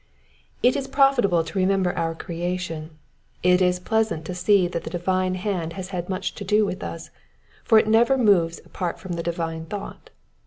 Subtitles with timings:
[0.01, 0.03] '^^
[0.63, 2.97] It is profitable to remember our creation,
[3.43, 6.83] it is pleasant to see that the divine hand has had much to do with
[6.83, 7.11] us,
[7.63, 10.09] for it never moves apart from the divine thought.